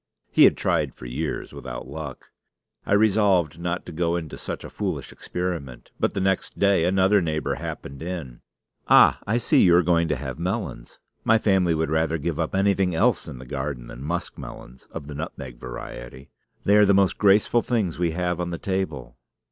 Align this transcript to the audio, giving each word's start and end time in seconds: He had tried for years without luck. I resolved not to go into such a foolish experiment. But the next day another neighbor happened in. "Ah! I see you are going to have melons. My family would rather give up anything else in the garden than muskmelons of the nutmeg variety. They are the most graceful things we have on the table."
He 0.31 0.45
had 0.45 0.57
tried 0.57 0.95
for 0.95 1.05
years 1.05 1.53
without 1.53 1.87
luck. 1.87 2.31
I 2.87 2.93
resolved 2.93 3.59
not 3.59 3.85
to 3.85 3.91
go 3.91 4.15
into 4.15 4.35
such 4.35 4.63
a 4.63 4.69
foolish 4.71 5.11
experiment. 5.11 5.91
But 5.99 6.15
the 6.15 6.19
next 6.19 6.57
day 6.57 6.85
another 6.85 7.21
neighbor 7.21 7.53
happened 7.53 8.01
in. 8.01 8.41
"Ah! 8.87 9.19
I 9.27 9.37
see 9.37 9.61
you 9.61 9.75
are 9.75 9.83
going 9.83 10.07
to 10.07 10.15
have 10.15 10.39
melons. 10.39 10.97
My 11.23 11.37
family 11.37 11.75
would 11.75 11.91
rather 11.91 12.17
give 12.17 12.39
up 12.39 12.55
anything 12.55 12.95
else 12.95 13.27
in 13.27 13.37
the 13.37 13.45
garden 13.45 13.85
than 13.89 14.01
muskmelons 14.01 14.87
of 14.89 15.05
the 15.05 15.13
nutmeg 15.13 15.59
variety. 15.59 16.31
They 16.63 16.77
are 16.77 16.85
the 16.85 16.95
most 16.95 17.19
graceful 17.19 17.61
things 17.61 17.99
we 17.99 18.09
have 18.09 18.39
on 18.41 18.49
the 18.49 18.57
table." 18.57 19.17